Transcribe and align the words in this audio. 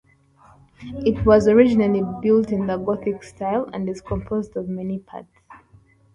It 1.05 1.23
was 1.27 1.47
originally 1.47 2.01
built 2.23 2.51
in 2.51 2.65
the 2.65 2.77
Gothic 2.77 3.21
style 3.23 3.69
and 3.71 3.87
is 3.87 4.01
composed 4.01 4.57
of 4.57 4.67
many 4.67 4.97
parts. 4.97 5.29